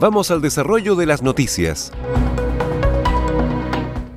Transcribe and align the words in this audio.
Vamos 0.00 0.30
al 0.30 0.40
desarrollo 0.40 0.94
de 0.94 1.06
las 1.06 1.22
noticias. 1.22 1.90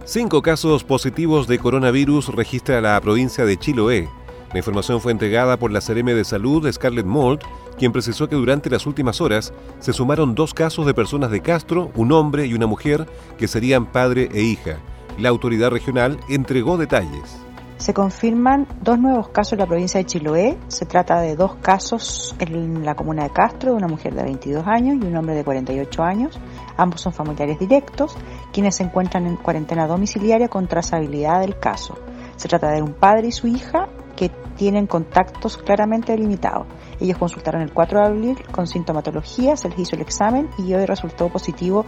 Cinco 0.06 0.44
casos 0.44 0.84
positivos 0.84 1.48
de 1.48 1.58
coronavirus 1.58 2.28
registra 2.28 2.82
la 2.82 3.02
provincia 3.02 3.46
de 3.46 3.58
Chiloé. 3.58 4.08
La 4.54 4.60
información 4.60 5.02
fue 5.02 5.12
entregada 5.12 5.58
por 5.58 5.72
la 5.72 5.82
CRM 5.82 6.06
de 6.06 6.24
Salud, 6.24 6.72
Scarlett 6.72 7.08
Mold, 7.08 7.40
quien 7.80 7.92
precisó 7.92 8.30
que 8.30 8.36
durante 8.36 8.70
las 8.70 8.86
últimas 8.86 9.22
horas 9.22 9.54
se 9.80 9.92
sumaron 9.92 10.36
dos 10.36 10.54
casos 10.54 10.86
de 10.86 10.94
personas 10.94 11.32
de 11.32 11.42
Castro, 11.42 11.92
un 11.96 12.12
hombre 12.12 12.46
y 12.46 12.54
una 12.54 12.68
mujer, 12.68 13.08
que 13.40 13.48
serían 13.48 13.88
padre 13.88 14.30
e 14.34 14.44
hija. 14.44 14.78
La 15.18 15.30
autoridad 15.30 15.72
regional 15.72 16.20
entregó 16.30 16.78
detalles. 16.78 17.42
Se 17.82 17.96
confirman 17.96 18.68
dos 18.80 19.00
nuevos 19.00 19.30
casos 19.30 19.54
en 19.54 19.60
la 19.60 19.66
provincia 19.66 19.98
de 19.98 20.06
Chiloé. 20.06 20.56
Se 20.68 20.86
trata 20.86 21.20
de 21.20 21.36
dos 21.36 21.56
casos 21.56 22.36
en 22.38 22.86
la 22.86 22.94
comuna 22.94 23.24
de 23.24 23.32
Castro, 23.32 23.72
de 23.72 23.78
una 23.78 23.88
mujer 23.88 24.14
de 24.14 24.22
22 24.22 24.68
años 24.68 24.98
y 25.02 25.08
un 25.08 25.18
hombre 25.18 25.34
de 25.34 25.44
48 25.44 26.04
años. 26.04 26.40
Ambos 26.78 27.02
son 27.02 27.12
familiares 27.12 27.58
directos, 27.58 28.16
quienes 28.54 28.76
se 28.76 28.84
encuentran 28.84 29.26
en 29.26 29.36
cuarentena 29.36 29.88
domiciliaria 29.88 30.48
con 30.48 30.68
trazabilidad 30.68 31.42
del 31.42 31.58
caso. 31.58 31.98
Se 32.36 32.48
trata 32.48 32.70
de 32.70 32.84
un 32.84 32.94
padre 32.94 33.30
y 33.30 33.32
su 33.32 33.48
hija 33.48 33.90
que 34.16 34.30
tienen 34.56 34.86
contactos 34.86 35.58
claramente 35.58 36.12
delimitados. 36.12 36.68
Ellos 37.00 37.18
consultaron 37.18 37.64
el 37.64 37.74
4 37.74 38.00
de 38.00 38.06
abril 38.06 38.38
con 38.52 38.68
sintomatología, 38.68 39.58
se 39.58 39.70
les 39.70 39.80
hizo 39.80 39.96
el 39.96 40.04
examen 40.04 40.52
y 40.60 40.72
hoy 40.76 40.86
resultó 40.86 41.30
positivo 41.30 41.84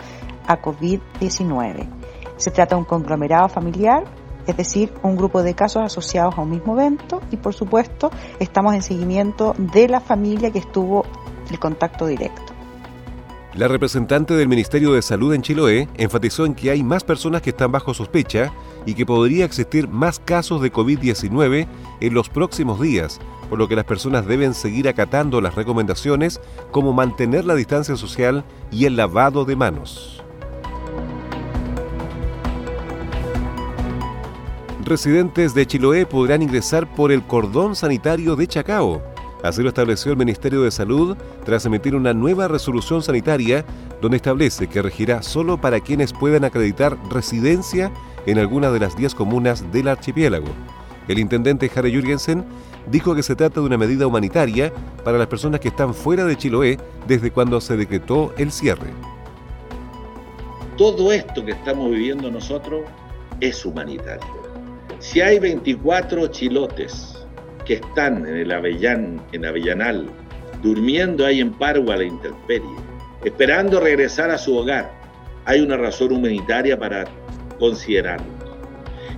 a 0.47 0.59
COVID-19. 0.59 1.87
Se 2.37 2.49
trata 2.49 2.73
de 2.73 2.79
un 2.81 2.85
conglomerado 2.85 3.47
familiar 3.47 4.22
es 4.47 4.57
decir, 4.57 4.93
un 5.03 5.15
grupo 5.15 5.43
de 5.43 5.53
casos 5.53 5.83
asociados 5.83 6.37
a 6.37 6.41
un 6.41 6.49
mismo 6.49 6.79
evento 6.79 7.21
y 7.31 7.37
por 7.37 7.53
supuesto 7.53 8.11
estamos 8.39 8.73
en 8.75 8.81
seguimiento 8.81 9.55
de 9.57 9.87
la 9.87 9.99
familia 9.99 10.51
que 10.51 10.59
estuvo 10.59 11.05
el 11.49 11.59
contacto 11.59 12.07
directo. 12.07 12.53
La 13.55 13.67
representante 13.67 14.33
del 14.33 14.47
Ministerio 14.47 14.93
de 14.93 15.03
Salud 15.03 15.31
en 15.31 15.43
Chiloé 15.43 15.87
enfatizó 15.93 16.47
en 16.47 16.55
que 16.55 16.71
hay 16.71 16.81
más 16.81 17.03
personas 17.03 17.43
que 17.43 17.51
están 17.51 17.71
bajo 17.71 17.93
sospecha 17.93 18.51
y 18.87 18.95
que 18.95 19.05
podría 19.05 19.45
existir 19.45 19.87
más 19.87 20.19
casos 20.19 20.59
de 20.59 20.73
COVID-19 20.73 21.67
en 22.01 22.13
los 22.15 22.29
próximos 22.29 22.81
días, 22.81 23.19
por 23.51 23.59
lo 23.59 23.67
que 23.67 23.75
las 23.75 23.85
personas 23.85 24.25
deben 24.25 24.55
seguir 24.55 24.89
acatando 24.89 25.39
las 25.39 25.53
recomendaciones 25.53 26.41
como 26.71 26.93
mantener 26.93 27.45
la 27.45 27.53
distancia 27.53 27.95
social 27.95 28.43
y 28.71 28.85
el 28.85 28.95
lavado 28.95 29.45
de 29.45 29.55
manos. 29.55 30.22
Residentes 34.85 35.53
de 35.53 35.65
Chiloé 35.65 36.05
podrán 36.05 36.41
ingresar 36.41 36.93
por 36.95 37.11
el 37.11 37.23
cordón 37.23 37.75
sanitario 37.75 38.35
de 38.35 38.47
Chacao. 38.47 39.01
Así 39.43 39.61
lo 39.61 39.69
estableció 39.69 40.11
el 40.11 40.17
Ministerio 40.17 40.61
de 40.61 40.71
Salud 40.71 41.17
tras 41.45 41.65
emitir 41.65 41.95
una 41.95 42.13
nueva 42.13 42.47
resolución 42.47 43.03
sanitaria 43.03 43.65
donde 44.01 44.17
establece 44.17 44.67
que 44.67 44.81
regirá 44.81 45.21
solo 45.21 45.59
para 45.59 45.79
quienes 45.79 46.13
puedan 46.13 46.43
acreditar 46.43 46.97
residencia 47.09 47.91
en 48.25 48.39
alguna 48.39 48.71
de 48.71 48.79
las 48.79 48.95
10 48.95 49.15
comunas 49.15 49.71
del 49.71 49.89
archipiélago. 49.89 50.47
El 51.07 51.19
intendente 51.19 51.69
Harry 51.75 51.91
Jürgensen 51.91 52.45
dijo 52.89 53.15
que 53.15 53.23
se 53.23 53.35
trata 53.35 53.59
de 53.59 53.65
una 53.65 53.77
medida 53.77 54.07
humanitaria 54.07 54.71
para 55.03 55.17
las 55.17 55.27
personas 55.27 55.59
que 55.59 55.67
están 55.67 55.93
fuera 55.93 56.25
de 56.25 56.37
Chiloé 56.37 56.77
desde 57.07 57.31
cuando 57.31 57.59
se 57.59 57.75
decretó 57.75 58.33
el 58.37 58.51
cierre. 58.51 58.91
Todo 60.77 61.11
esto 61.11 61.43
que 61.45 61.51
estamos 61.51 61.91
viviendo 61.91 62.31
nosotros 62.31 62.81
es 63.41 63.65
humanitario 63.65 64.42
si 65.03 65.19
hay 65.19 65.37
24 65.37 66.27
chilotes 66.27 67.27
que 67.65 67.73
están 67.73 68.25
en 68.25 68.37
el 68.37 68.51
Avellán, 68.53 69.21
en 69.33 69.45
Avellanal, 69.45 70.09
durmiendo 70.61 71.25
ahí 71.25 71.41
en 71.41 71.51
Parua 71.51 71.97
la 71.97 72.05
intemperie, 72.05 72.77
esperando 73.25 73.81
regresar 73.81 74.31
a 74.31 74.37
su 74.37 74.55
hogar, 74.55 74.89
hay 75.43 75.59
una 75.59 75.75
razón 75.75 76.13
humanitaria 76.13 76.79
para 76.79 77.03
considerarlo. 77.59 78.25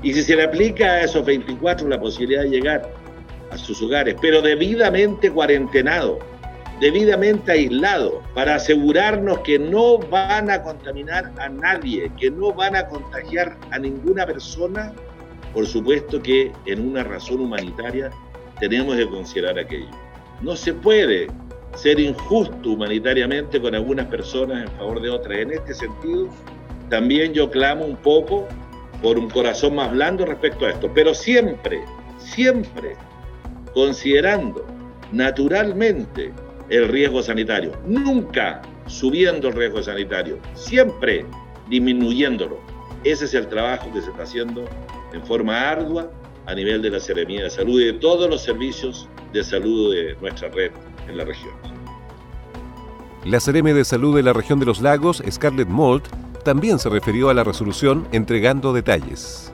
Y 0.01 0.11
si 0.15 0.23
se 0.23 0.35
le 0.35 0.45
aplica 0.45 0.85
a 0.85 1.01
esos 1.03 1.23
24 1.23 1.87
la 1.87 1.99
posibilidad 1.99 2.41
de 2.41 2.49
llegar 2.49 2.91
a 3.51 3.57
sus 3.57 3.79
hogares, 3.83 4.15
pero 4.19 4.41
debidamente 4.41 5.29
cuarentenado, 5.29 6.17
debidamente 6.81 7.51
aislado, 7.51 8.23
para 8.33 8.55
asegurarnos 8.55 9.39
que 9.41 9.59
no 9.59 9.99
van 9.99 10.49
a 10.49 10.63
contaminar 10.63 11.31
a 11.37 11.47
nadie, 11.47 12.11
que 12.19 12.31
no 12.31 12.51
van 12.53 12.75
a 12.75 12.87
contagiar 12.87 13.55
a 13.69 13.77
ninguna 13.77 14.25
persona, 14.25 14.91
por 15.55 15.65
supuesto 15.65 16.21
que 16.21 16.51
en 16.65 16.85
una 16.85 17.01
razón 17.01 17.39
humanitaria 17.39 18.11
tenemos 18.59 18.97
que 18.97 19.07
considerar 19.07 19.57
aquello. 19.57 19.89
No 20.41 20.53
se 20.53 20.73
puede 20.73 21.27
ser 21.75 21.97
injusto 21.97 22.71
humanitariamente 22.71 23.61
con 23.61 23.73
algunas 23.73 24.07
personas 24.07 24.63
en 24.63 24.77
favor 24.77 25.01
de 25.01 25.09
otras. 25.09 25.39
En 25.39 25.51
este 25.51 25.73
sentido, 25.73 26.27
también 26.89 27.33
yo 27.33 27.49
clamo 27.49 27.85
un 27.85 27.95
poco 27.95 28.45
por 29.01 29.17
un 29.17 29.29
corazón 29.29 29.75
más 29.75 29.91
blando 29.93 30.25
respecto 30.25 30.65
a 30.65 30.71
esto, 30.71 30.91
pero 30.93 31.13
siempre, 31.13 31.81
siempre 32.17 32.97
considerando 33.73 34.65
naturalmente 35.13 36.33
el 36.67 36.89
riesgo 36.89 37.23
sanitario, 37.23 37.71
nunca 37.85 38.61
subiendo 38.87 39.47
el 39.47 39.53
riesgo 39.53 39.81
sanitario, 39.81 40.37
siempre 40.53 41.25
disminuyéndolo. 41.69 42.59
Ese 43.05 43.23
es 43.23 43.33
el 43.33 43.47
trabajo 43.47 43.89
que 43.93 44.01
se 44.01 44.09
está 44.09 44.23
haciendo 44.23 44.65
en 45.15 45.25
forma 45.25 45.69
ardua 45.69 46.11
a 46.45 46.53
nivel 46.53 46.81
de 46.81 46.91
la 46.91 46.99
Seremía 46.99 47.43
de 47.43 47.49
Salud 47.49 47.81
y 47.81 47.85
de 47.85 47.93
todos 47.93 48.29
los 48.29 48.43
servicios 48.43 49.07
de 49.33 49.43
salud 49.43 49.95
de 49.95 50.15
nuestra 50.21 50.49
red 50.49 50.71
en 51.07 51.17
la 51.17 51.25
región. 51.25 51.53
La 53.23 53.39
Seremi 53.39 53.71
de 53.71 53.83
Salud 53.83 54.15
de 54.15 54.21
la 54.21 54.33
región 54.33 54.59
de 54.59 54.67
los 54.67 54.81
lagos, 54.81 55.23
Scarlett 55.31 55.67
Mold, 55.67 56.03
también 56.43 56.77
se 56.77 56.89
refirió 56.89 57.29
a 57.29 57.33
la 57.33 57.43
resolución 57.43 58.07
entregando 58.11 58.71
detalles. 58.71 59.51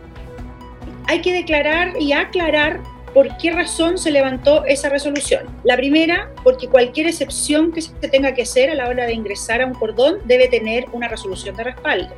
Hay 1.07 1.21
que 1.21 1.31
declarar 1.31 1.94
y 2.00 2.11
aclarar 2.11 2.81
por 3.13 3.38
qué 3.38 3.51
razón 3.51 3.97
se 3.97 4.11
levantó 4.11 4.66
esa 4.66 4.89
resolución. 4.89 5.45
La 5.63 5.77
primera, 5.77 6.31
porque 6.44 6.67
cualquier 6.67 7.07
excepción 7.07 7.71
que 7.71 7.81
se 7.81 7.94
tenga 8.09 8.33
que 8.33 8.41
hacer 8.41 8.69
a 8.69 8.75
la 8.75 8.89
hora 8.89 9.05
de 9.05 9.13
ingresar 9.13 9.61
a 9.61 9.67
un 9.67 9.73
cordón 9.73 10.18
debe 10.25 10.47
tener 10.47 10.86
una 10.91 11.07
resolución 11.07 11.56
de 11.56 11.63
respaldo. 11.65 12.13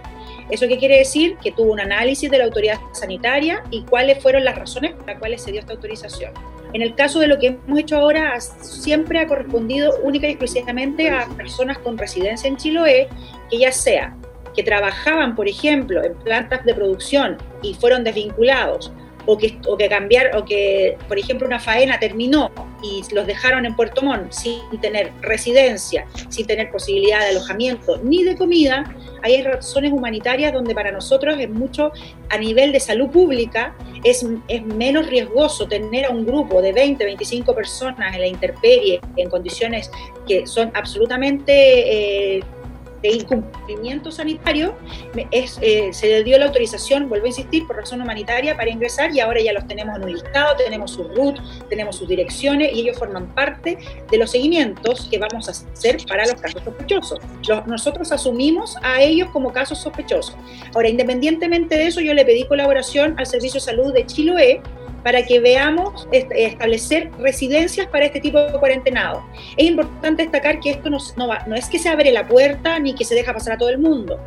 ¿Eso 0.50 0.68
qué 0.68 0.78
quiere 0.78 0.98
decir? 0.98 1.38
Que 1.42 1.52
tuvo 1.52 1.72
un 1.72 1.80
análisis 1.80 2.30
de 2.30 2.38
la 2.38 2.46
autoridad 2.46 2.80
sanitaria 2.92 3.64
y 3.72 3.84
cuáles 3.84 4.22
fueron 4.22 4.44
las 4.44 4.58
razones 4.58 4.94
por 4.94 5.08
las 5.08 5.20
cuales 5.20 5.42
se 5.42 5.52
dio 5.52 5.62
esta 5.62 5.74
autorización. 5.74 6.32
En 6.74 6.82
el 6.82 6.96
caso 6.96 7.20
de 7.20 7.28
lo 7.28 7.38
que 7.38 7.48
hemos 7.48 7.80
hecho 7.80 7.98
ahora, 7.98 8.40
siempre 8.40 9.20
ha 9.20 9.28
correspondido 9.28 9.96
única 10.02 10.28
y 10.28 10.32
exclusivamente 10.32 11.10
a 11.10 11.28
personas 11.38 11.78
con 11.78 11.98
residencia 11.98 12.48
en 12.48 12.58
Chiloé, 12.58 13.08
que 13.50 13.60
ya 13.60 13.72
sea 13.72 14.16
que 14.56 14.64
trabajaban, 14.64 15.36
por 15.36 15.48
ejemplo, 15.48 16.04
en 16.04 16.14
plantas 16.16 16.64
de 16.66 16.74
producción 16.74 17.38
y 17.62 17.74
fueron 17.76 18.04
desvinculados 18.04 18.92
o 19.26 19.38
que, 19.38 19.58
o 19.68 19.78
que 19.78 19.90
cambiar, 19.90 20.36
o 20.36 20.46
que, 20.46 20.98
por 21.08 21.18
ejemplo, 21.18 21.48
una 21.48 21.60
faena 21.60 22.00
terminó 22.00 22.52
y 22.82 23.02
los 23.14 23.26
dejaron 23.26 23.66
en 23.66 23.76
Puerto 23.76 24.02
Montt 24.02 24.32
sin 24.32 24.60
tener 24.82 25.12
residencia, 25.22 26.06
sin 26.30 26.46
tener 26.46 26.72
posibilidad 26.72 27.20
de 27.20 27.28
alojamiento 27.28 27.98
ni 28.04 28.24
de 28.24 28.36
comida, 28.36 28.84
hay 29.22 29.42
razones 29.42 29.94
humanitarias 29.94 30.52
donde 30.52 30.76
para 30.76 30.92
nosotros 30.92 31.38
es 31.40 31.50
mucho, 31.50 31.92
a 32.30 32.38
nivel 32.38 32.74
de 32.74 32.80
salud 32.80 33.10
pública, 33.10 33.76
es, 34.04 34.26
es 34.50 34.66
menos 34.66 35.08
riesgoso 35.08 35.68
tener 35.68 36.06
a 36.06 36.10
un 36.10 36.26
grupo 36.26 36.62
de 36.62 36.74
20, 36.74 37.04
25 37.06 37.56
personas 37.56 38.14
en 38.14 38.22
la 38.22 38.28
intemperie, 38.28 39.00
en 39.16 39.30
condiciones 39.30 39.90
que 40.28 40.46
son 40.46 40.72
absolutamente... 40.74 42.38
Eh, 42.38 42.44
de 43.04 43.10
incumplimiento 43.10 44.12
sanitario, 44.12 44.76
es, 45.30 45.60
eh, 45.62 45.90
se 45.92 46.08
le 46.08 46.24
dio 46.24 46.40
la 46.40 46.46
autorización, 46.46 47.10
vuelvo 47.10 47.26
a 47.26 47.28
insistir, 47.28 47.68
por 47.68 47.76
razón 47.76 48.02
humanitaria 48.02 48.56
para 48.56 48.72
ingresar 48.72 49.14
y 49.14 49.20
ahora 49.20 49.42
ya 49.42 49.54
los 49.54 49.68
tenemos 49.68 49.98
en 49.98 50.04
un 50.04 50.14
listado, 50.14 50.56
tenemos 50.56 50.92
su 50.92 51.04
RUT, 51.04 51.38
tenemos 51.70 51.98
sus 51.98 52.08
direcciones 52.08 52.74
y 52.74 52.80
ellos 52.80 52.98
forman 52.98 53.28
parte 53.36 53.78
de 54.10 54.18
los 54.18 54.32
seguimientos 54.32 55.08
que 55.12 55.20
vamos 55.20 55.50
a 55.50 55.52
hacer 55.52 55.98
para 56.08 56.26
los 56.26 56.42
casos 56.42 56.64
sospechosos. 56.64 57.20
nosotros 57.68 58.12
asumimos 58.12 58.78
a 58.82 59.02
ellos 59.02 59.30
como 59.32 59.52
casos 59.52 59.80
sospechosos. 59.80 60.38
Ahora, 60.74 60.88
independientemente 60.88 61.76
de 61.76 61.88
eso, 61.88 62.00
yo 62.00 62.14
le 62.14 62.24
pedí 62.24 62.48
colaboración 62.48 63.16
al 63.18 63.26
Servicio 63.26 63.60
de 63.60 63.66
Salud 63.66 63.94
de 63.94 64.06
Chiloé 64.06 64.62
para 65.04 65.24
que 65.24 65.40
veamos 65.40 66.08
establecer 66.12 67.12
residencias 67.20 67.88
para 67.88 68.06
este 68.06 68.20
tipo 68.20 68.40
de 68.40 68.58
cuarentenado. 68.58 69.24
Es 69.58 69.68
importante 69.68 70.24
destacar 70.24 70.60
que 70.60 70.72
esto 70.72 70.90
no, 70.90 70.98
no, 71.18 71.56
es 71.56 71.70
que 71.70 71.80
se 71.80 71.90
abre 71.90 72.12
la 72.12 72.28
puerta 72.28 72.80
ni 72.80 72.96
que 72.96 73.06
se 73.06 73.16
deja 73.16 73.34
pasar 73.34 73.54
a 73.54 73.58
todo 73.58 73.70
el 73.70 73.78
mundo. 73.78 74.20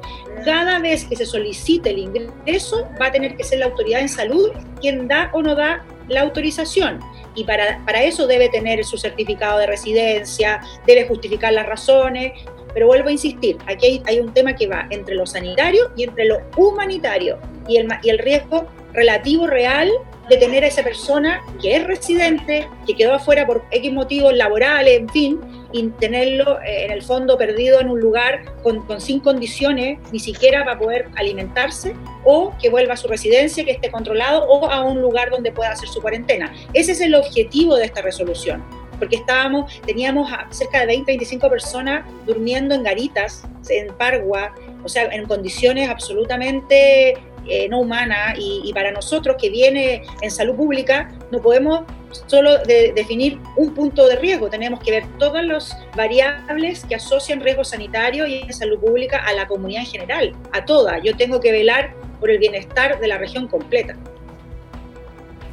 Cada 0.44 0.78
vez 0.78 1.05
que 1.05 1.17
se 1.17 1.26
solicite 1.26 1.90
el 1.90 1.99
ingreso, 1.99 2.88
va 3.00 3.06
a 3.06 3.12
tener 3.12 3.37
que 3.37 3.44
ser 3.44 3.61
la 3.61 3.67
autoridad 3.67 4.00
en 4.00 4.08
salud 4.08 4.50
quien 4.81 5.08
da 5.08 5.31
o 5.32 5.43
no 5.43 5.55
da 5.55 5.84
la 6.08 6.20
autorización. 6.23 7.00
Y 7.34 7.44
para, 7.44 7.84
para 7.84 8.02
eso 8.02 8.26
debe 8.26 8.49
tener 8.49 8.84
su 8.84 8.96
certificado 8.96 9.58
de 9.58 9.67
residencia, 9.67 10.61
debe 10.87 11.06
justificar 11.06 11.52
las 11.52 11.67
razones, 11.67 12.32
pero 12.76 12.88
vuelvo 12.88 13.08
a 13.08 13.12
insistir, 13.12 13.56
aquí 13.67 13.87
hay, 13.87 14.02
hay, 14.05 14.20
un 14.20 14.34
tema 14.34 14.55
que 14.55 14.67
va 14.67 14.87
entre 14.90 15.14
lo 15.14 15.25
sanitario 15.25 15.90
y 15.96 16.05
entre 16.05 16.26
lo 16.26 16.43
humanitario 16.58 17.38
y 17.67 17.79
el, 17.79 17.88
y 18.02 18.11
el 18.11 18.19
riesgo 18.19 18.67
relativo 18.93 19.46
real 19.46 19.90
de 20.28 20.37
tener 20.37 20.64
a 20.64 20.67
esa 20.67 20.82
persona 20.82 21.43
que 21.61 21.76
es 21.76 21.84
residente, 21.84 22.69
que 22.87 22.94
quedó 22.94 23.14
afuera 23.14 23.46
por 23.46 23.64
X 23.70 23.93
motivos 23.93 24.34
laborales, 24.34 24.99
en 24.99 25.08
fin, 25.08 25.40
y 25.73 25.88
tenerlo 25.88 26.61
eh, 26.62 26.84
en 26.84 26.90
el 26.90 27.02
fondo 27.02 27.37
perdido 27.37 27.81
en 27.81 27.90
un 27.90 28.00
lugar 28.00 28.44
con, 28.62 29.00
sin 29.00 29.20
condiciones, 29.20 29.99
ni 30.12 30.19
siquiera 30.19 30.64
para 30.64 30.78
poder 30.78 31.08
alimentarse, 31.17 31.94
o 32.25 32.55
que 32.61 32.70
vuelva 32.70 32.94
a 32.94 32.96
su 32.96 33.08
residencia, 33.08 33.64
que 33.64 33.73
esté 33.73 33.90
controlado, 33.90 34.44
o 34.46 34.69
a 34.70 34.82
un 34.82 35.00
lugar 35.00 35.31
donde 35.31 35.52
pueda 35.52 35.70
hacer 35.70 35.88
su 35.88 36.00
cuarentena. 36.00 36.52
Ese 36.72 36.93
es 36.93 37.00
el 37.00 37.14
objetivo 37.14 37.76
de 37.76 37.84
esta 37.84 38.02
resolución 38.02 38.64
porque 38.99 39.17
estábamos, 39.17 39.81
teníamos 39.82 40.31
cerca 40.50 40.81
de 40.81 40.87
20, 40.87 41.12
25 41.12 41.50
personas 41.50 42.06
durmiendo 42.26 42.75
en 42.75 42.82
garitas, 42.82 43.43
en 43.69 43.88
Pargua, 43.94 44.55
o 44.84 44.88
sea, 44.88 45.05
en 45.06 45.26
condiciones 45.26 45.88
absolutamente 45.90 47.14
eh, 47.48 47.69
no 47.69 47.81
humana 47.81 48.34
y, 48.37 48.72
para 48.72 48.90
nosotros 48.90 49.37
que 49.40 49.48
viene 49.48 50.02
en 50.20 50.31
salud 50.31 50.54
pública 50.54 51.10
no 51.31 51.40
podemos 51.40 51.84
solo 52.26 52.58
definir 52.66 53.38
un 53.56 53.75
punto 53.75 54.06
de 54.06 54.16
riesgo, 54.16 54.48
tenemos 54.48 54.81
que 54.81 54.90
ver 54.90 55.06
todas 55.19 55.44
las 55.44 55.76
variables 55.96 56.84
que 56.84 56.94
asocian 56.94 57.40
riesgo 57.40 57.64
sanitario 57.64 58.26
y 58.26 58.40
en 58.40 58.52
salud 58.52 58.78
pública 58.78 59.19
a 59.26 59.32
la 59.32 59.46
comunidad 59.46 59.82
en 59.82 59.88
general, 59.88 60.34
a 60.52 60.64
toda. 60.64 60.98
Yo 60.98 61.16
tengo 61.16 61.40
que 61.40 61.52
velar 61.52 61.94
por 62.20 62.31
el 62.31 62.38
bienestar 62.38 62.98
de 63.00 63.08
la 63.08 63.19
región 63.19 63.48
completa. 63.48 63.96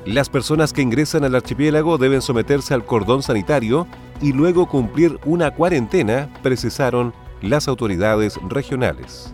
Las 0.06 0.30
personas 0.30 0.74
que 0.74 0.82
ingresan 0.82 1.24
al 1.24 1.36
archipiélago 1.36 1.98
deben 1.98 2.22
someterse 2.22 2.74
al 2.74 2.86
cordón 2.86 3.24
sanitario 3.24 3.88
y 4.22 4.34
luego 4.34 4.68
cumplir 4.68 5.18
una 5.26 5.52
cuarentena, 5.52 6.30
precisaron 6.44 7.14
las 7.42 7.70
autoridades 7.70 8.38
regionales. 8.50 9.34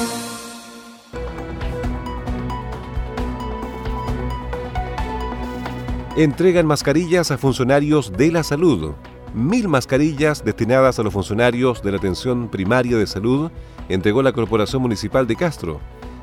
Entregan 6.23 6.67
mascarillas 6.67 7.31
a 7.31 7.37
funcionarios 7.39 8.13
de 8.15 8.31
la 8.31 8.43
salud. 8.43 8.91
Mil 9.33 9.67
mascarillas 9.67 10.45
destinadas 10.45 10.99
a 10.99 11.03
los 11.03 11.13
funcionarios 11.13 11.81
de 11.81 11.91
la 11.91 11.97
atención 11.97 12.47
primaria 12.47 12.95
de 12.95 13.07
salud 13.07 13.49
entregó 13.89 14.21
la 14.21 14.31
Corporación 14.31 14.83
Municipal 14.83 15.25
de 15.25 15.35
Castro. 15.35 15.79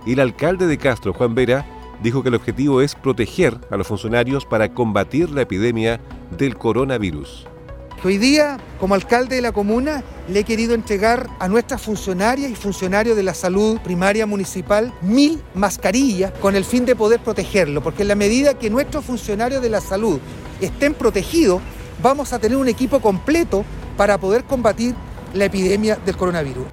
Y 0.06 0.12
el 0.12 0.20
alcalde 0.20 0.68
de 0.68 0.78
Castro, 0.78 1.12
Juan 1.12 1.34
Vera, 1.34 1.66
dijo 2.00 2.22
que 2.22 2.28
el 2.28 2.36
objetivo 2.36 2.80
es 2.80 2.94
proteger 2.94 3.58
a 3.72 3.76
los 3.76 3.88
funcionarios 3.88 4.46
para 4.46 4.72
combatir 4.72 5.30
la 5.30 5.42
epidemia 5.42 6.00
del 6.36 6.56
coronavirus. 6.56 7.47
Hoy 8.04 8.16
día, 8.16 8.58
como 8.78 8.94
alcalde 8.94 9.34
de 9.34 9.42
la 9.42 9.50
comuna, 9.50 10.04
le 10.28 10.40
he 10.40 10.44
querido 10.44 10.72
entregar 10.72 11.28
a 11.40 11.48
nuestras 11.48 11.82
funcionarias 11.82 12.48
y 12.48 12.54
funcionarios 12.54 13.16
de 13.16 13.24
la 13.24 13.34
salud 13.34 13.80
primaria 13.80 14.24
municipal 14.24 14.94
mil 15.02 15.42
mascarillas 15.54 16.30
con 16.40 16.54
el 16.54 16.64
fin 16.64 16.86
de 16.86 16.94
poder 16.94 17.18
protegerlo, 17.18 17.82
porque 17.82 18.02
en 18.02 18.08
la 18.08 18.14
medida 18.14 18.54
que 18.54 18.70
nuestros 18.70 19.04
funcionarios 19.04 19.60
de 19.62 19.70
la 19.70 19.80
salud 19.80 20.20
estén 20.60 20.94
protegidos, 20.94 21.60
vamos 22.00 22.32
a 22.32 22.38
tener 22.38 22.56
un 22.56 22.68
equipo 22.68 23.00
completo 23.00 23.64
para 23.96 24.16
poder 24.16 24.44
combatir 24.44 24.94
la 25.34 25.46
epidemia 25.46 25.96
del 25.96 26.16
coronavirus. 26.16 26.66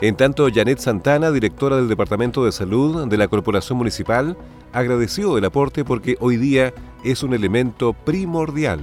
En 0.00 0.16
tanto, 0.16 0.48
Janet 0.52 0.80
Santana, 0.80 1.30
directora 1.30 1.76
del 1.76 1.88
Departamento 1.88 2.44
de 2.44 2.50
Salud 2.50 3.06
de 3.06 3.16
la 3.16 3.28
Corporación 3.28 3.78
Municipal, 3.78 4.36
agradeció 4.72 5.38
el 5.38 5.44
aporte 5.44 5.84
porque 5.84 6.16
hoy 6.18 6.36
día 6.36 6.74
es 7.04 7.22
un 7.22 7.32
elemento 7.32 7.92
primordial. 7.92 8.80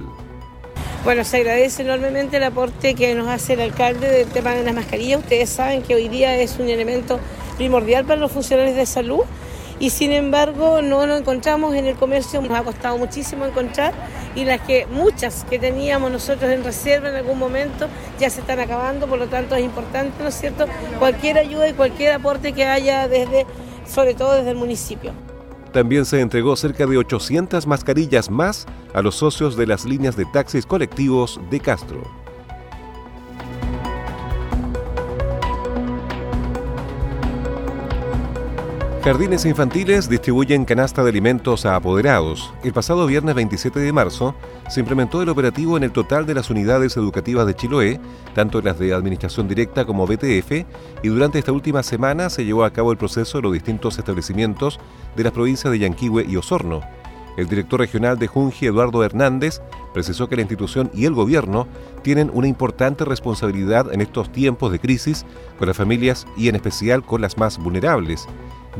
Bueno, 1.04 1.24
se 1.24 1.38
agradece 1.38 1.82
enormemente 1.82 2.38
el 2.38 2.44
aporte 2.44 2.94
que 2.94 3.14
nos 3.14 3.28
hace 3.28 3.52
el 3.52 3.60
alcalde 3.60 4.10
del 4.10 4.26
tema 4.28 4.54
de 4.54 4.64
las 4.64 4.74
mascarillas. 4.74 5.20
Ustedes 5.20 5.48
saben 5.48 5.82
que 5.82 5.94
hoy 5.94 6.08
día 6.08 6.36
es 6.36 6.58
un 6.58 6.68
elemento 6.68 7.20
primordial 7.56 8.04
para 8.04 8.20
los 8.20 8.32
funcionarios 8.32 8.76
de 8.76 8.84
salud 8.84 9.22
y 9.78 9.90
sin 9.90 10.12
embargo 10.12 10.82
no 10.82 11.06
lo 11.06 11.16
encontramos 11.16 11.74
en 11.76 11.86
el 11.86 11.94
comercio, 11.94 12.42
nos 12.42 12.50
ha 12.50 12.64
costado 12.64 12.98
muchísimo 12.98 13.46
encontrar 13.46 13.94
y 14.34 14.44
las 14.44 14.60
que 14.62 14.86
muchas 14.86 15.44
que 15.48 15.60
teníamos 15.60 16.10
nosotros 16.10 16.50
en 16.50 16.64
reserva 16.64 17.10
en 17.10 17.14
algún 17.14 17.38
momento 17.38 17.86
ya 18.18 18.28
se 18.28 18.40
están 18.40 18.58
acabando, 18.58 19.06
por 19.06 19.20
lo 19.20 19.28
tanto 19.28 19.54
es 19.54 19.64
importante, 19.64 20.20
¿no 20.20 20.28
es 20.28 20.34
cierto?, 20.34 20.66
cualquier 20.98 21.38
ayuda 21.38 21.68
y 21.68 21.74
cualquier 21.74 22.12
aporte 22.12 22.52
que 22.52 22.64
haya 22.64 23.06
desde, 23.06 23.46
sobre 23.86 24.14
todo 24.14 24.34
desde 24.34 24.50
el 24.50 24.56
municipio. 24.56 25.12
También 25.72 26.04
se 26.04 26.20
entregó 26.20 26.56
cerca 26.56 26.86
de 26.86 26.96
800 26.96 27.66
mascarillas 27.66 28.30
más 28.30 28.66
a 28.94 29.02
los 29.02 29.16
socios 29.16 29.56
de 29.56 29.66
las 29.66 29.84
líneas 29.84 30.16
de 30.16 30.24
taxis 30.26 30.64
colectivos 30.64 31.40
de 31.50 31.60
Castro. 31.60 32.27
Jardines 39.04 39.44
infantiles 39.46 40.08
distribuyen 40.08 40.64
canasta 40.64 41.04
de 41.04 41.10
alimentos 41.10 41.64
a 41.64 41.76
apoderados. 41.76 42.52
El 42.64 42.72
pasado 42.72 43.06
viernes 43.06 43.34
27 43.36 43.78
de 43.78 43.92
marzo 43.92 44.34
se 44.68 44.80
implementó 44.80 45.22
el 45.22 45.28
operativo 45.28 45.76
en 45.76 45.84
el 45.84 45.92
total 45.92 46.26
de 46.26 46.34
las 46.34 46.50
unidades 46.50 46.96
educativas 46.96 47.46
de 47.46 47.54
Chiloé, 47.54 48.00
tanto 48.34 48.60
las 48.60 48.78
de 48.78 48.92
administración 48.92 49.46
directa 49.46 49.86
como 49.86 50.06
BTF, 50.06 50.50
y 51.02 51.08
durante 51.08 51.38
esta 51.38 51.52
última 51.52 51.82
semana 51.84 52.28
se 52.28 52.44
llevó 52.44 52.64
a 52.64 52.72
cabo 52.72 52.90
el 52.90 52.98
proceso 52.98 53.38
en 53.38 53.44
los 53.44 53.52
distintos 53.52 53.98
establecimientos 53.98 54.80
de 55.16 55.24
las 55.24 55.32
provincias 55.32 55.72
de 55.72 55.78
Yanquihue 55.78 56.26
y 56.28 56.36
Osorno. 56.36 56.80
El 57.38 57.46
director 57.46 57.78
regional 57.78 58.18
de 58.18 58.26
Junji, 58.26 58.66
Eduardo 58.66 59.04
Hernández, 59.04 59.62
precisó 59.94 60.28
que 60.28 60.34
la 60.34 60.42
institución 60.42 60.90
y 60.92 61.04
el 61.04 61.14
gobierno 61.14 61.68
tienen 62.02 62.32
una 62.34 62.48
importante 62.48 63.04
responsabilidad 63.04 63.92
en 63.92 64.00
estos 64.00 64.32
tiempos 64.32 64.72
de 64.72 64.80
crisis 64.80 65.24
con 65.56 65.68
las 65.68 65.76
familias 65.76 66.26
y 66.36 66.48
en 66.48 66.56
especial 66.56 67.04
con 67.04 67.20
las 67.20 67.38
más 67.38 67.58
vulnerables. 67.58 68.26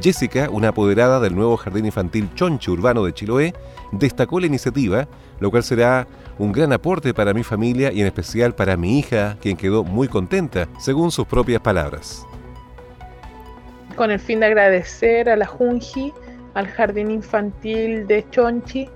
Jessica, 0.00 0.48
una 0.50 0.68
apoderada 0.68 1.20
del 1.20 1.34
nuevo 1.34 1.56
Jardín 1.56 1.86
Infantil 1.86 2.28
Chonche 2.34 2.70
Urbano 2.70 3.04
de 3.04 3.12
Chiloé, 3.12 3.54
destacó 3.92 4.38
la 4.40 4.46
iniciativa, 4.46 5.08
lo 5.40 5.50
cual 5.50 5.62
será 5.62 6.06
un 6.38 6.52
gran 6.52 6.72
aporte 6.72 7.12
para 7.14 7.34
mi 7.34 7.42
familia 7.42 7.92
y 7.92 8.00
en 8.00 8.06
especial 8.06 8.54
para 8.54 8.76
mi 8.76 8.98
hija, 8.98 9.36
quien 9.40 9.56
quedó 9.56 9.84
muy 9.84 10.08
contenta, 10.08 10.68
según 10.78 11.10
sus 11.10 11.26
propias 11.26 11.60
palabras. 11.60 12.24
Con 13.96 14.10
el 14.10 14.20
fin 14.20 14.40
de 14.40 14.46
agradecer 14.46 15.28
a 15.28 15.36
la 15.36 15.46
Junji, 15.46 16.12
al 16.54 16.68
Jardín 16.68 17.10
Infantil 17.10 18.06
de 18.06 18.24
Chonchi, 18.30 18.88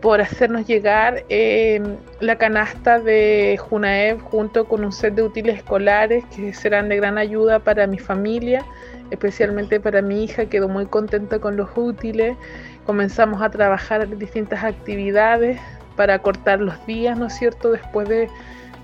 por 0.00 0.20
hacernos 0.20 0.66
llegar 0.66 1.24
eh, 1.28 1.82
la 2.20 2.36
canasta 2.36 3.00
de 3.00 3.58
Junaev 3.58 4.20
junto 4.20 4.66
con 4.66 4.84
un 4.84 4.92
set 4.92 5.14
de 5.14 5.22
útiles 5.22 5.56
escolares 5.56 6.24
que 6.34 6.54
serán 6.54 6.88
de 6.88 6.96
gran 6.96 7.18
ayuda 7.18 7.58
para 7.58 7.86
mi 7.86 7.98
familia 7.98 8.64
especialmente 9.10 9.80
para 9.80 10.02
mi 10.02 10.24
hija, 10.24 10.46
quedó 10.46 10.68
muy 10.68 10.86
contenta 10.86 11.38
con 11.38 11.56
los 11.56 11.70
útiles. 11.76 12.36
Comenzamos 12.84 13.42
a 13.42 13.50
trabajar 13.50 14.16
distintas 14.18 14.64
actividades 14.64 15.60
para 15.96 16.18
cortar 16.20 16.60
los 16.60 16.86
días, 16.86 17.18
¿no 17.18 17.26
es 17.26 17.34
cierto?, 17.34 17.72
después 17.72 18.08
de, 18.08 18.28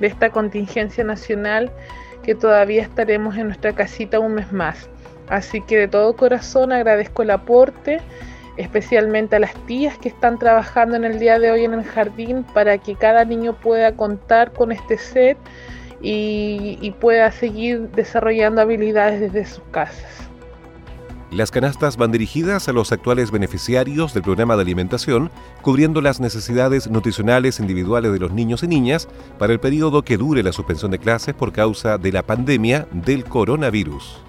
de 0.01 0.07
esta 0.07 0.31
contingencia 0.31 1.05
nacional 1.05 1.71
que 2.23 2.35
todavía 2.35 2.83
estaremos 2.83 3.37
en 3.37 3.49
nuestra 3.49 3.73
casita 3.75 4.19
un 4.19 4.35
mes 4.35 4.53
más. 4.53 4.89
Así 5.29 5.61
que 5.61 5.79
de 5.79 5.89
todo 5.89 6.17
corazón 6.17 6.73
agradezco 6.73 7.23
el 7.23 7.31
aporte, 7.31 8.01
especialmente 8.57 9.37
a 9.37 9.39
las 9.39 9.55
tías 9.67 9.99
que 9.99 10.09
están 10.09 10.39
trabajando 10.39 10.97
en 10.97 11.05
el 11.05 11.19
día 11.19 11.39
de 11.39 11.51
hoy 11.51 11.65
en 11.65 11.75
el 11.75 11.85
jardín 11.85 12.45
para 12.55 12.79
que 12.79 12.95
cada 12.95 13.25
niño 13.25 13.55
pueda 13.55 13.97
contar 13.97 14.53
con 14.53 14.73
este 14.73 14.99
set 14.99 15.39
y, 16.01 16.79
y 16.81 16.91
pueda 16.93 17.31
seguir 17.33 17.91
desarrollando 17.91 18.61
habilidades 18.61 19.21
desde 19.21 19.45
sus 19.47 19.65
casas. 19.71 20.29
Las 21.35 21.51
canastas 21.51 21.97
van 21.97 22.13
dirigidas 22.13 22.69
a 22.69 22.73
los 22.73 22.93
actuales 22.93 23.33
beneficiarios 23.33 24.15
del 24.15 24.23
programa 24.23 24.55
de 24.55 24.63
alimentación, 24.63 25.33
cubriendo 25.63 26.01
las 26.01 26.21
necesidades 26.21 26.89
nutricionales 26.89 27.59
individuales 27.59 28.13
de 28.13 28.21
los 28.21 28.31
niños 28.31 28.63
y 28.63 28.69
niñas 28.69 29.09
para 29.37 29.53
el 29.53 29.59
periodo 29.59 30.03
que 30.03 30.17
dure 30.17 30.45
la 30.45 30.53
suspensión 30.53 30.93
de 30.93 31.01
clases 31.01 31.35
por 31.35 31.51
causa 31.51 31.99
de 31.99 32.13
la 32.13 32.23
pandemia 32.23 32.87
del 32.93 33.25
coronavirus. 33.25 34.23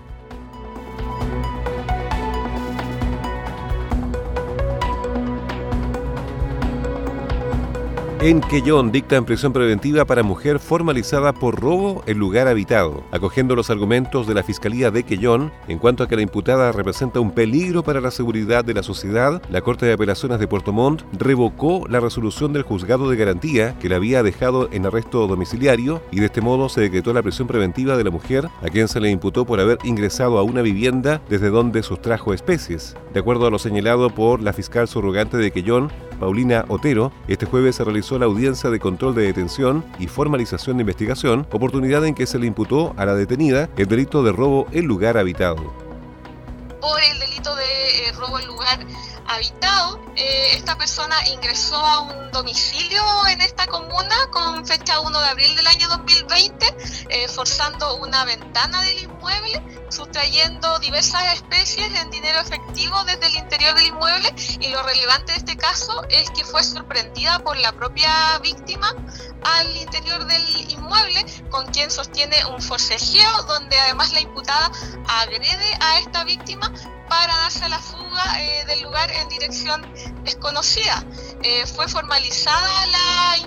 En 8.25 8.41
Quellón 8.41 8.91
dicta 8.91 9.17
en 9.17 9.25
prisión 9.25 9.53
preventiva 9.53 10.03
para 10.03 10.23
mujer 10.23 10.57
formalizada 10.57 11.31
por 11.31 11.61
robo 11.61 12.01
en 12.07 12.17
lugar 12.17 12.47
habitado, 12.47 13.03
acogiendo 13.11 13.55
los 13.55 13.69
argumentos 13.69 14.25
de 14.25 14.33
la 14.33 14.41
Fiscalía 14.41 14.89
de 14.89 15.03
Quellón 15.03 15.51
en 15.67 15.77
cuanto 15.77 16.01
a 16.01 16.07
que 16.07 16.15
la 16.15 16.23
imputada 16.23 16.71
representa 16.71 17.19
un 17.19 17.29
peligro 17.29 17.83
para 17.83 18.01
la 18.01 18.09
seguridad 18.09 18.65
de 18.65 18.73
la 18.73 18.81
sociedad. 18.81 19.43
La 19.51 19.61
Corte 19.61 19.85
de 19.85 19.93
Apelaciones 19.93 20.39
de 20.39 20.47
Puerto 20.47 20.73
Montt 20.73 21.03
revocó 21.19 21.85
la 21.87 21.99
resolución 21.99 22.51
del 22.51 22.63
juzgado 22.63 23.11
de 23.11 23.15
garantía 23.15 23.77
que 23.77 23.89
la 23.89 23.97
había 23.97 24.23
dejado 24.23 24.69
en 24.71 24.87
arresto 24.87 25.27
domiciliario 25.27 26.01
y 26.09 26.19
de 26.19 26.25
este 26.25 26.41
modo 26.41 26.67
se 26.67 26.81
decretó 26.81 27.13
la 27.13 27.21
prisión 27.21 27.47
preventiva 27.47 27.95
de 27.95 28.05
la 28.05 28.09
mujer 28.09 28.49
a 28.63 28.69
quien 28.69 28.87
se 28.87 29.01
le 29.01 29.11
imputó 29.11 29.45
por 29.45 29.59
haber 29.59 29.77
ingresado 29.83 30.39
a 30.39 30.43
una 30.43 30.63
vivienda 30.63 31.21
desde 31.29 31.51
donde 31.51 31.83
sustrajo 31.83 32.33
especies. 32.33 32.97
De 33.13 33.19
acuerdo 33.19 33.45
a 33.45 33.51
lo 33.51 33.59
señalado 33.59 34.09
por 34.09 34.41
la 34.41 34.51
fiscal 34.51 34.87
subrogante 34.87 35.37
de 35.37 35.51
Quellón, 35.51 35.91
Paulina 36.19 36.65
Otero, 36.67 37.11
este 37.27 37.45
jueves 37.45 37.75
se 37.75 37.83
realizó 37.83 38.17
la 38.17 38.25
audiencia 38.25 38.69
de 38.69 38.79
control 38.79 39.15
de 39.15 39.23
detención 39.23 39.83
y 39.99 40.07
formalización 40.07 40.77
de 40.77 40.81
investigación, 40.81 41.47
oportunidad 41.51 42.05
en 42.05 42.15
que 42.15 42.25
se 42.25 42.39
le 42.39 42.47
imputó 42.47 42.93
a 42.97 43.05
la 43.05 43.15
detenida 43.15 43.69
el 43.77 43.87
delito 43.87 44.23
de 44.23 44.31
robo 44.31 44.67
en 44.71 44.85
lugar 44.85 45.17
habitado. 45.17 45.73
Por 46.81 47.01
el 47.01 47.19
delito 47.19 47.55
de 47.55 47.63
eh, 47.63 48.11
robo 48.13 48.39
en 48.39 48.47
lugar 48.47 48.79
habitado, 49.27 49.94
eh, 50.15 50.55
esta 50.55 50.77
persona 50.77 51.15
ingresó 51.27 51.75
a 51.75 52.01
un 52.01 52.31
domicilio 52.31 53.01
en 53.27 53.41
esta 53.41 53.67
comuna 53.67 54.15
con 54.31 54.65
fecha 54.65 54.99
1 54.99 55.19
de 55.19 55.27
abril 55.27 55.55
del 55.55 55.67
año 55.67 55.87
2020, 55.89 56.65
eh, 57.09 57.27
forzando 57.27 57.97
una 57.97 58.23
ventana 58.25 58.81
del 58.81 59.03
inmueble, 59.03 59.61
sustrayendo 59.89 60.79
diversas 60.79 61.33
especies 61.33 61.93
en 62.01 62.09
dinero 62.11 62.39
efectivo 62.39 63.03
desde 63.03 63.27
el 63.27 63.35
interior 63.35 63.75
del 63.75 63.87
inmueble 63.87 64.33
y 64.59 64.69
lo 64.69 64.83
relevante 64.83 65.33
de 65.33 65.37
este 65.39 65.57
caso 65.57 66.03
es 66.09 66.29
que 66.31 66.43
fue 66.43 66.63
sorprendida 66.63 67.39
por 67.39 67.57
la 67.57 67.71
propia 67.73 68.37
víctima 68.39 68.93
al 69.43 69.75
interior 69.77 70.25
del 70.25 70.71
inmueble 70.71 71.25
con 71.49 71.65
quien 71.67 71.91
sostiene 71.91 72.37
un 72.45 72.61
forcejeo 72.61 73.43
donde 73.43 73.77
además 73.79 74.13
la 74.13 74.21
imputada 74.21 74.71
agrede 75.07 75.77
a 75.79 75.99
esta 75.99 76.23
víctima 76.23 76.71
para 77.07 77.35
darse 77.37 77.63
a 77.63 77.69
la 77.69 77.79
fuga 77.79 78.41
eh, 78.41 78.65
del 78.65 78.81
lugar 78.81 79.11
en 79.11 79.27
dirección 79.29 79.81
desconocida. 80.23 81.03
Eh, 81.43 81.65
fue 81.67 81.87
formalizada 81.87 82.85
la 82.87 83.37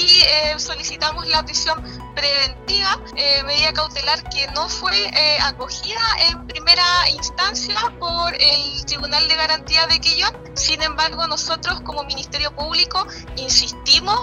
y 0.00 0.20
eh, 0.22 0.54
solicitamos 0.58 1.26
la 1.28 1.44
prisión 1.44 1.82
preventiva, 2.14 2.98
medida 3.44 3.72
cautelar 3.72 4.22
que 4.28 4.46
no 4.48 4.68
fue 4.68 5.10
acogida 5.42 6.00
en 6.28 6.46
primera 6.46 7.08
instancia 7.10 7.76
por 7.98 8.34
el 8.34 8.84
Tribunal 8.86 9.26
de 9.28 9.36
Garantía 9.36 9.86
de 9.86 9.98
Quillón. 9.98 10.36
Sin 10.54 10.82
embargo, 10.82 11.26
nosotros 11.26 11.80
como 11.80 12.04
Ministerio 12.04 12.54
Público 12.54 13.06
insistimos 13.36 14.18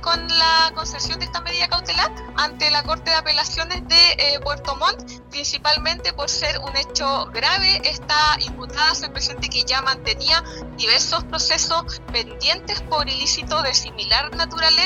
con 0.00 0.28
la 0.28 0.72
concesión 0.74 1.18
de 1.18 1.26
esta 1.26 1.40
medida 1.40 1.68
cautelar 1.68 2.12
ante 2.36 2.70
la 2.70 2.82
Corte 2.84 3.10
de 3.10 3.16
Apelaciones 3.16 3.82
de 3.88 4.40
Puerto 4.42 4.76
Montt, 4.76 5.28
principalmente 5.30 6.12
por 6.12 6.28
ser 6.28 6.58
un 6.60 6.76
hecho 6.76 7.26
grave. 7.32 7.80
Esta 7.84 8.36
imputada 8.40 8.94
se 8.94 9.08
presente 9.08 9.48
que 9.48 9.64
ya 9.64 9.82
mantenía 9.82 10.42
diversos 10.76 11.24
procesos 11.24 12.00
pendientes 12.12 12.80
por 12.82 13.08
ilícito 13.08 13.62
de 13.62 13.74
similar 13.74 14.34
naturaleza 14.36 14.81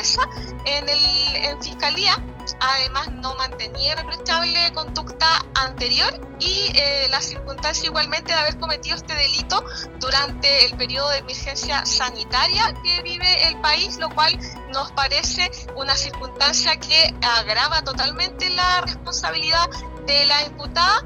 en, 0.64 0.88
el, 0.88 1.36
en 1.36 1.62
Fiscalía 1.62 2.22
además 2.60 3.08
no 3.12 3.34
mantenía 3.36 3.94
reprochable 3.96 4.72
conducta 4.72 5.26
anterior 5.54 6.20
y 6.38 6.70
eh, 6.74 7.08
la 7.10 7.20
circunstancia 7.20 7.86
igualmente 7.86 8.32
de 8.32 8.38
haber 8.38 8.58
cometido 8.58 8.96
este 8.96 9.14
delito 9.14 9.64
durante 9.98 10.66
el 10.66 10.76
periodo 10.76 11.10
de 11.10 11.18
emergencia 11.18 11.84
sanitaria 11.86 12.74
que 12.84 13.02
vive 13.02 13.48
el 13.48 13.60
país, 13.60 13.98
lo 13.98 14.10
cual 14.10 14.38
nos 14.72 14.92
parece 14.92 15.50
una 15.76 15.96
circunstancia 15.96 16.76
que 16.76 17.14
agrava 17.22 17.82
totalmente 17.82 18.50
la 18.50 18.82
responsabilidad 18.82 19.68
de 20.06 20.26
la 20.26 20.44
imputada 20.44 21.02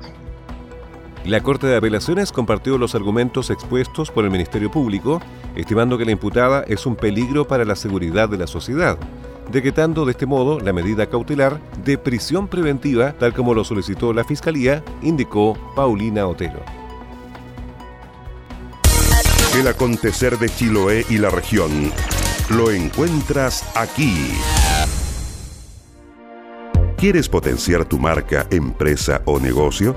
la 1.24 1.42
Corte 1.42 1.66
de 1.66 1.76
Apelaciones 1.76 2.32
compartió 2.32 2.78
los 2.78 2.94
argumentos 2.94 3.50
expuestos 3.50 4.10
por 4.10 4.24
el 4.24 4.30
Ministerio 4.30 4.70
Público, 4.70 5.20
estimando 5.54 5.98
que 5.98 6.06
la 6.06 6.12
imputada 6.12 6.64
es 6.66 6.86
un 6.86 6.96
peligro 6.96 7.46
para 7.46 7.64
la 7.64 7.76
seguridad 7.76 8.28
de 8.28 8.38
la 8.38 8.46
sociedad, 8.46 8.98
decretando 9.52 10.06
de 10.06 10.12
este 10.12 10.26
modo 10.26 10.60
la 10.60 10.72
medida 10.72 11.06
cautelar 11.06 11.60
de 11.84 11.98
prisión 11.98 12.48
preventiva, 12.48 13.12
tal 13.12 13.34
como 13.34 13.52
lo 13.52 13.64
solicitó 13.64 14.12
la 14.12 14.24
Fiscalía, 14.24 14.82
indicó 15.02 15.58
Paulina 15.76 16.26
Otero. 16.26 16.60
El 19.58 19.66
acontecer 19.66 20.38
de 20.38 20.48
Chiloé 20.48 21.04
y 21.10 21.18
la 21.18 21.28
región 21.28 21.92
lo 22.50 22.70
encuentras 22.70 23.68
aquí. 23.76 24.32
¿Quieres 26.96 27.28
potenciar 27.28 27.84
tu 27.84 27.98
marca, 27.98 28.46
empresa 28.50 29.22
o 29.24 29.40
negocio? 29.40 29.96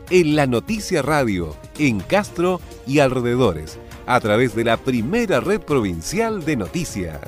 en 0.11 0.35
La 0.35 0.45
Noticia 0.45 1.01
Radio, 1.01 1.55
en 1.79 2.01
Castro 2.01 2.59
y 2.85 2.99
alrededores, 2.99 3.79
a 4.05 4.19
través 4.19 4.53
de 4.55 4.65
la 4.65 4.75
primera 4.75 5.39
red 5.39 5.61
provincial 5.61 6.43
de 6.43 6.57
noticias. 6.57 7.21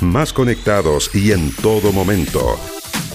Más 0.00 0.32
conectados 0.32 1.14
y 1.14 1.32
en 1.32 1.52
todo 1.56 1.92
momento 1.92 2.56